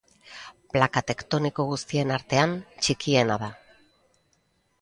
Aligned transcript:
Plaka 0.75 1.03
tektoniko 1.11 1.67
guztien 1.73 2.13
artean 2.17 2.57
txikiena 2.81 3.41
da. 3.45 3.51